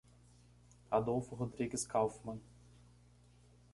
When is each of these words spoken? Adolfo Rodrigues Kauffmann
Adolfo 0.89 1.35
Rodrigues 1.35 1.85
Kauffmann 1.87 2.39